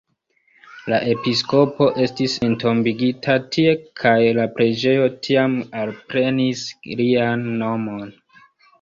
[0.93, 8.15] La episkopo estis entombigita tie kaj la preĝejo tiam alprenis lian nomon.